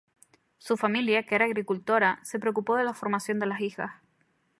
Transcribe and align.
Su 0.57 0.77
familia, 0.77 1.27
que 1.27 1.35
era 1.35 1.45
agricultura, 1.45 2.19
se 2.23 2.39
preocupó 2.39 2.75
de 2.75 2.83
la 2.83 2.95
formación 2.95 3.37
de 3.37 3.45
las 3.45 3.61
hijas. 3.61 3.93